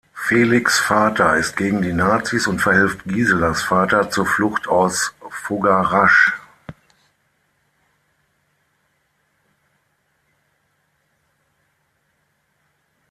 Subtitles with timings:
[0.15, 6.33] Felix' Vater ist gegen die Nazis und verhilft Giselas Vater zur Flucht aus Fogarasch.